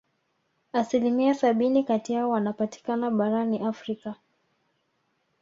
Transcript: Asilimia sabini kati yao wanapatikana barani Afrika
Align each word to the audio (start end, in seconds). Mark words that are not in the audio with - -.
Asilimia 0.73 1.33
sabini 1.35 1.83
kati 1.83 2.13
yao 2.13 2.29
wanapatikana 2.29 3.11
barani 3.11 3.59
Afrika 3.59 4.15